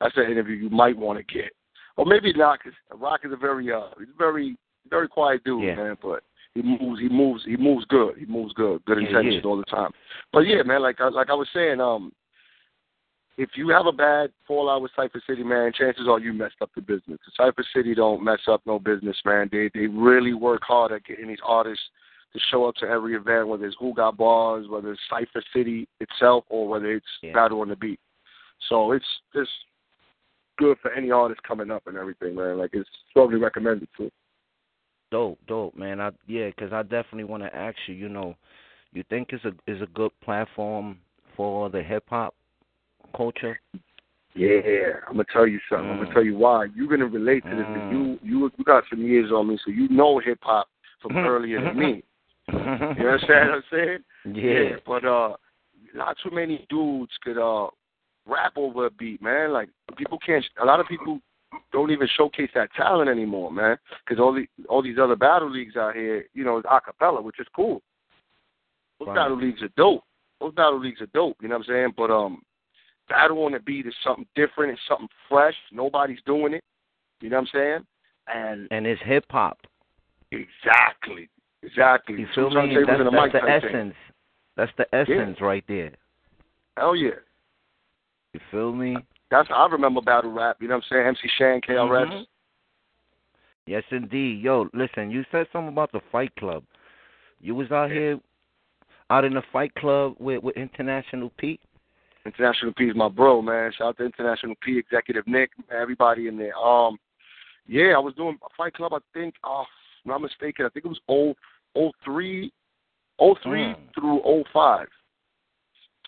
That's 0.00 0.16
an 0.16 0.30
interview 0.30 0.54
you 0.54 0.70
might 0.70 0.96
want 0.96 1.18
to 1.18 1.34
get, 1.34 1.50
or 1.96 2.06
maybe 2.06 2.32
not, 2.32 2.60
because 2.62 2.78
Rock 2.98 3.20
is 3.24 3.32
a 3.32 3.36
very, 3.36 3.70
uh, 3.72 3.88
he's 3.98 4.08
a 4.08 4.18
very, 4.18 4.56
very 4.88 5.08
quiet 5.08 5.42
dude, 5.44 5.64
Yeah. 5.64 5.74
man. 5.74 5.98
But 6.00 6.22
he 6.54 6.62
moves, 6.62 7.00
he 7.00 7.08
moves, 7.08 7.44
he 7.44 7.56
moves 7.56 7.84
good. 7.86 8.16
He 8.18 8.26
moves 8.26 8.52
good, 8.54 8.84
good 8.84 8.98
Yeah, 9.00 9.08
intentions 9.08 9.42
yeah. 9.44 9.50
all 9.50 9.56
the 9.56 9.64
time. 9.64 9.92
But 10.32 10.40
yeah, 10.40 10.62
man, 10.62 10.82
like, 10.82 11.00
I 11.00 11.08
like 11.08 11.30
I 11.30 11.34
was 11.34 11.48
saying, 11.54 11.80
um, 11.80 12.12
if 13.36 13.50
you 13.54 13.68
have 13.68 13.86
a 13.86 13.92
bad 13.92 14.32
fallout 14.46 14.82
with 14.82 14.90
Cypher 14.96 15.22
City, 15.26 15.42
man, 15.42 15.72
chances 15.72 16.08
are 16.08 16.18
you 16.18 16.32
messed 16.32 16.60
up 16.60 16.70
the 16.74 16.82
business. 16.82 17.18
Cypher 17.36 17.64
City 17.74 17.94
don't 17.94 18.22
mess 18.22 18.40
up 18.48 18.62
no 18.66 18.78
business, 18.78 19.16
man. 19.24 19.48
They 19.50 19.70
they 19.74 19.86
really 19.86 20.34
work 20.34 20.62
hard 20.62 20.92
at 20.92 21.04
getting 21.04 21.28
these 21.28 21.38
artists 21.44 21.84
to 22.32 22.40
show 22.50 22.64
up 22.66 22.74
to 22.76 22.86
every 22.86 23.14
event, 23.14 23.48
whether 23.48 23.64
it's 23.66 23.76
Who 23.80 23.94
Got 23.94 24.16
Bars, 24.16 24.66
whether 24.68 24.92
it's 24.92 25.00
Cypher 25.08 25.42
City 25.54 25.88
itself, 26.00 26.44
or 26.48 26.68
whether 26.68 26.92
it's 26.92 27.06
Yeah. 27.22 27.32
Battle 27.32 27.60
on 27.60 27.68
the 27.68 27.76
Beat. 27.76 27.98
So 28.68 28.92
it's 28.92 29.06
just 29.34 29.50
good 30.58 30.76
for 30.82 30.92
any 30.92 31.10
artist 31.10 31.42
coming 31.42 31.70
up 31.70 31.86
and 31.86 31.96
everything, 31.96 32.34
man. 32.34 32.58
Like 32.58 32.70
it's 32.74 32.88
strongly 33.10 33.36
recommended 33.36 33.88
too. 33.96 34.10
Dope, 35.10 35.38
dope, 35.48 35.76
man. 35.76 36.00
I 36.00 36.10
yeah, 36.26 36.50
'cause 36.52 36.72
I 36.72 36.82
definitely 36.82 37.24
want 37.24 37.42
to 37.42 37.54
ask 37.54 37.76
you. 37.86 37.94
You 37.94 38.08
know, 38.08 38.36
you 38.92 39.02
think 39.04 39.32
it's 39.32 39.44
a 39.44 39.52
is 39.66 39.82
a 39.82 39.86
good 39.86 40.12
platform 40.20 40.98
for 41.36 41.68
the 41.68 41.82
hip 41.82 42.04
hop 42.08 42.34
culture? 43.16 43.60
Yeah, 44.34 45.00
I'm 45.08 45.14
gonna 45.14 45.24
tell 45.32 45.46
you 45.46 45.58
something. 45.68 45.90
I'm 45.90 45.96
Mm. 45.96 46.02
gonna 46.02 46.14
tell 46.14 46.24
you 46.24 46.36
why. 46.36 46.66
You're 46.76 46.86
gonna 46.88 47.06
relate 47.06 47.42
to 47.44 47.56
this. 47.56 47.66
Mm. 47.66 47.90
You 47.90 48.18
you 48.22 48.52
you 48.56 48.64
got 48.64 48.84
some 48.88 49.02
years 49.02 49.32
on 49.32 49.48
me, 49.48 49.58
so 49.64 49.70
you 49.72 49.88
know 49.88 50.18
hip 50.18 50.38
hop 50.42 50.68
from 51.00 51.16
earlier 51.26 51.60
than 51.60 51.76
me. 51.76 52.04
You 52.52 53.08
understand 53.08 53.50
what 53.50 53.56
I'm 53.58 53.64
saying? 53.70 54.04
Yeah. 54.34 54.76
But 54.86 55.04
uh, 55.04 55.36
not 55.94 56.16
too 56.22 56.30
many 56.30 56.66
dudes 56.68 57.12
could 57.22 57.38
uh 57.38 57.68
rap 58.26 58.52
over 58.56 58.86
a 58.86 58.90
beat, 58.90 59.20
man. 59.20 59.52
Like 59.52 59.70
people 59.96 60.18
can't. 60.18 60.44
A 60.62 60.64
lot 60.64 60.78
of 60.78 60.86
people 60.86 61.20
don't 61.72 61.90
even 61.90 62.08
showcase 62.16 62.50
that 62.54 62.72
talent 62.74 63.10
anymore, 63.10 63.50
man. 63.52 63.76
Because 64.04 64.20
all 64.20 64.32
the 64.32 64.46
all 64.68 64.82
these 64.82 64.98
other 64.98 65.16
battle 65.16 65.50
leagues 65.50 65.76
out 65.76 65.94
here, 65.94 66.26
you 66.34 66.44
know, 66.44 66.58
is 66.58 66.64
acapella, 66.64 67.22
which 67.22 67.40
is 67.40 67.46
cool. 67.54 67.82
Those 68.98 69.08
Right. 69.08 69.16
battle 69.16 69.36
leagues 69.38 69.62
are 69.62 69.70
dope. 69.76 70.04
Those 70.40 70.54
battle 70.54 70.78
leagues 70.80 71.00
are 71.00 71.06
dope. 71.06 71.36
You 71.40 71.48
know 71.48 71.56
what 71.58 71.66
I'm 71.68 71.72
saying? 71.74 71.94
But 71.96 72.10
um, 72.10 72.42
battle 73.08 73.44
on 73.44 73.52
the 73.52 73.58
beat 73.60 73.86
is 73.86 73.94
something 74.04 74.26
different. 74.34 74.72
It's 74.72 74.80
something 74.88 75.08
fresh. 75.28 75.54
Nobody's 75.72 76.20
doing 76.26 76.54
it. 76.54 76.64
You 77.20 77.30
know 77.30 77.36
what 77.40 77.48
I'm 77.54 77.60
saying? 77.60 77.86
And 78.28 78.68
And 78.70 78.86
it's 78.86 79.00
hip 79.04 79.24
hop. 79.30 79.58
exactly, 80.30 81.28
exactly. 81.62 82.20
You 82.20 82.26
feel 82.34 82.50
me? 82.50 82.76
That's, 82.86 83.02
that's 83.10 83.32
the 83.32 83.40
thing. 83.40 83.48
essence. 83.48 83.94
That's 84.56 84.72
the 84.76 84.94
essence 84.94 85.40
right 85.40 85.64
there. 85.66 85.92
Hell 86.76 86.94
yeah. 86.94 87.10
You 88.32 88.40
feel 88.50 88.72
me? 88.72 88.96
That's 89.30 89.48
I 89.54 89.66
remember 89.66 90.00
battle 90.00 90.32
rap. 90.32 90.56
You 90.60 90.68
know 90.68 90.76
what 90.76 90.84
I'm 90.90 90.96
saying? 90.96 91.06
MC 91.06 91.28
Shan, 91.38 91.60
KRS. 91.60 92.06
Mhm. 92.08 92.26
Yes, 93.66 93.84
indeed. 93.90 94.42
Yo, 94.42 94.68
listen, 94.74 95.10
you 95.10 95.24
said 95.30 95.46
something 95.52 95.68
about 95.68 95.92
the 95.92 96.00
Fight 96.10 96.34
Club. 96.36 96.64
You 97.40 97.54
was 97.54 97.70
out 97.70 97.90
Yeah. 97.90 97.94
here, 97.94 98.20
out 99.10 99.24
in 99.24 99.34
the 99.34 99.42
Fight 99.42 99.74
Club 99.74 100.16
with 100.18 100.42
with 100.42 100.56
International 100.56 101.30
Pete. 101.30 101.60
International 102.26 102.72
P 102.74 102.88
is 102.88 102.94
my 102.94 103.08
bro, 103.08 103.40
man. 103.40 103.72
Shout 103.72 103.88
out 103.88 103.96
to 103.98 104.04
International 104.04 104.54
P, 104.56 104.76
Executive 104.78 105.26
Nick, 105.26 105.52
everybody 105.70 106.26
in 106.26 106.36
there. 106.36 106.56
Um, 106.58 106.98
yeah, 107.66 107.94
I 107.94 107.98
was 107.98 108.14
doing 108.14 108.38
a 108.42 108.48
Fight 108.56 108.74
Club. 108.74 108.92
I 108.92 108.98
think, 109.14 109.36
oh, 109.44 109.62
if 109.62 109.68
I'm 110.04 110.10
not 110.10 110.20
mistaken, 110.22 110.66
I 110.66 110.68
think 110.68 110.84
it 110.84 110.88
was 110.88 111.00
oh 111.08 111.34
oh 111.76 111.92
three, 112.04 112.52
oh 113.18 113.34
three 113.36 113.62
Mm. 113.62 113.94
through 113.94 114.20
oh 114.24 114.44
five. 114.52 114.88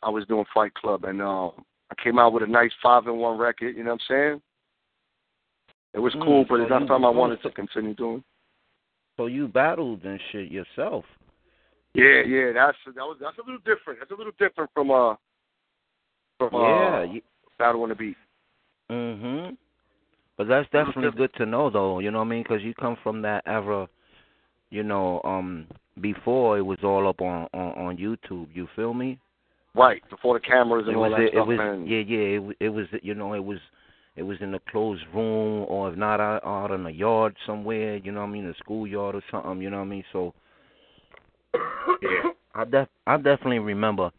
I 0.02 0.10
was 0.10 0.26
doing 0.26 0.44
Fight 0.52 0.74
Club, 0.74 1.04
and 1.04 1.22
um, 1.22 1.64
I 1.92 2.02
came 2.02 2.18
out 2.18 2.32
with 2.32 2.42
a 2.42 2.46
nice 2.46 2.70
five 2.82 3.06
and 3.06 3.18
one 3.18 3.38
record. 3.38 3.76
You 3.76 3.84
know 3.84 3.90
what 3.92 4.00
I'm 4.08 4.14
saying? 4.16 4.42
It 5.94 5.98
was 5.98 6.14
Mm, 6.14 6.24
cool, 6.24 6.44
but 6.48 6.56
so 6.56 6.62
it's 6.62 6.70
not 6.70 6.82
you- 6.82 6.88
something 6.88 7.04
I 7.04 7.10
wanted 7.10 7.40
so- 7.42 7.50
to 7.50 7.54
continue 7.54 7.94
doing. 7.94 8.24
So 9.18 9.26
you 9.26 9.46
battled 9.46 10.04
and 10.04 10.18
shit 10.30 10.50
yourself. 10.50 11.04
Yeah, 11.94 12.22
yeah, 12.22 12.52
that's 12.52 12.78
that 12.86 13.04
was 13.04 13.18
that's 13.20 13.36
a 13.36 13.42
little 13.42 13.58
different. 13.58 13.98
That's 13.98 14.10
a 14.10 14.14
little 14.14 14.32
different 14.38 14.70
from 14.72 14.90
uh 14.90 15.16
from 16.38 16.54
Yeah. 16.54 16.98
uh, 17.00 17.02
You, 17.02 17.22
Battle 17.58 17.82
on 17.82 17.90
the 17.90 17.94
Beat. 17.94 18.16
mhm. 18.90 19.56
But 20.38 20.48
that's 20.48 20.68
definitely 20.70 21.10
good 21.10 21.34
to 21.34 21.44
know, 21.44 21.68
though. 21.68 21.98
You 21.98 22.10
know 22.10 22.18
what 22.20 22.24
I 22.24 22.28
mean? 22.28 22.42
Because 22.42 22.62
you 22.62 22.72
come 22.74 22.96
from 22.96 23.20
that 23.22 23.42
era. 23.46 23.86
You 24.70 24.82
know, 24.82 25.20
um, 25.24 25.68
before 26.00 26.56
it 26.56 26.62
was 26.62 26.82
all 26.82 27.06
up 27.06 27.20
on 27.20 27.46
on, 27.52 27.72
on 27.86 27.96
YouTube. 27.98 28.48
You 28.54 28.66
feel 28.74 28.94
me? 28.94 29.18
Right, 29.74 30.02
before 30.10 30.38
the 30.38 30.40
cameras 30.40 30.84
and 30.86 30.94
it 30.94 30.96
all 30.96 31.08
was 31.08 31.12
that 31.12 31.22
it, 31.22 31.32
stuff, 31.32 31.46
it 31.46 31.48
was 31.48 31.58
man. 31.58 31.86
yeah 31.86 32.00
yeah 32.00 32.38
it, 32.38 32.56
it 32.60 32.68
was 32.68 32.86
you 33.02 33.14
know 33.14 33.32
it 33.32 33.42
was 33.42 33.58
it 34.16 34.22
was 34.22 34.36
in 34.42 34.54
a 34.54 34.60
closed 34.70 35.02
room 35.14 35.64
or 35.66 35.90
if 35.90 35.96
not 35.96 36.20
out, 36.20 36.44
out 36.44 36.70
in 36.72 36.84
a 36.84 36.90
yard 36.90 37.34
somewhere 37.46 37.96
you 37.96 38.12
know 38.12 38.20
what 38.20 38.26
I 38.26 38.30
mean 38.32 38.46
a 38.46 38.54
schoolyard 38.58 39.14
or 39.14 39.22
something 39.30 39.62
you 39.62 39.70
know 39.70 39.78
what 39.78 39.84
I 39.84 39.86
mean 39.86 40.04
so 40.12 40.34
yeah. 42.02 42.30
I 42.54 42.64
def 42.64 42.88
I 43.06 43.16
definitely 43.16 43.60
remember 43.60 44.10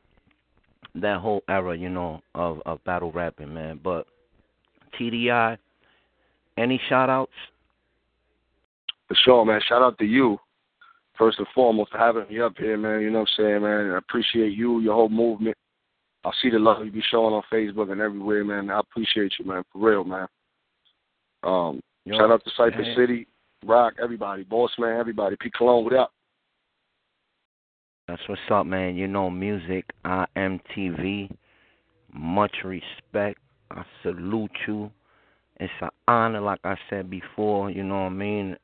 that 0.95 1.19
whole 1.19 1.43
era 1.48 1.77
you 1.77 1.89
know 1.89 2.22
of 2.33 2.60
of 2.65 2.83
battle 2.83 3.12
rapping 3.12 3.53
man 3.53 3.79
but 3.83 4.07
TDI 5.00 5.57
any 6.57 6.81
shout 6.89 7.10
outs 7.12 7.31
For 9.07 9.15
sure, 9.24 9.45
man. 9.45 9.62
Shout 9.67 9.81
out 9.81 9.98
to 10.00 10.05
you, 10.05 10.38
first 11.17 11.39
and 11.39 11.48
foremost, 11.53 11.91
for 11.91 11.98
having 11.98 12.27
me 12.29 12.39
up 12.39 12.53
here, 12.58 12.77
man. 12.77 13.01
You 13.01 13.12
know 13.12 13.20
what 13.20 13.29
I'm 13.38 13.43
saying, 13.46 13.62
man? 13.62 13.91
I 13.91 13.98
appreciate 13.98 14.53
you, 14.53 14.79
your 14.79 14.96
whole 14.96 15.10
movement. 15.10 15.58
I 16.25 16.32
see 16.41 16.50
the 16.50 16.60
love 16.60 16.86
you 16.86 16.91
be 16.91 17.03
showing 17.12 17.34
on 17.34 17.43
Facebook 17.51 17.91
and 17.91 18.00
everywhere, 18.00 18.43
man. 18.46 18.70
I 18.70 18.79
appreciate 18.79 19.34
you, 19.39 19.46
man, 19.46 19.63
for 19.72 19.89
real, 19.89 20.03
man. 20.03 20.27
Um, 21.43 21.82
Yo, 22.05 22.17
shout 22.17 22.32
out 22.32 22.43
to 22.43 22.51
Cypher 22.55 22.82
man. 22.82 22.96
City, 22.96 23.27
Rock, 23.65 23.93
everybody, 24.01 24.43
Boss 24.43 24.72
Man, 24.77 24.98
everybody. 24.98 25.36
P 25.39 25.51
Cologne, 25.55 25.84
what 25.84 25.93
up? 25.93 26.12
That's 28.08 28.22
what's 28.27 28.41
up, 28.50 28.65
man. 28.65 28.96
You 28.96 29.08
know, 29.08 29.29
music, 29.29 29.86
IMTV. 30.05 31.29
Much 32.13 32.55
respect. 32.63 33.39
I 33.72 33.84
salute 34.01 34.51
you. 34.67 34.91
It's 35.60 35.72
an 35.82 35.89
honor, 36.08 36.41
like 36.41 36.60
I 36.63 36.75
said 36.89 37.10
before, 37.10 37.70
you 37.70 37.84
know 37.84 37.96
what 37.96 38.08
I 38.08 38.10
mean? 38.10 38.58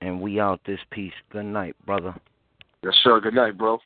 And 0.00 0.20
we 0.20 0.38
out 0.40 0.60
this 0.66 0.80
piece. 0.90 1.12
Good 1.30 1.46
night, 1.46 1.74
brother. 1.84 2.14
Yes, 2.82 2.94
sir. 3.02 3.20
Good 3.20 3.34
night, 3.34 3.58
bro. 3.58 3.78